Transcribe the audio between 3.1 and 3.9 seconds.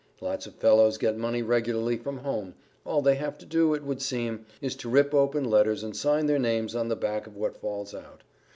have to do, it